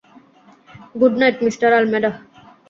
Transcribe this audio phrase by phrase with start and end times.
[0.99, 2.11] Good night mister Almeida.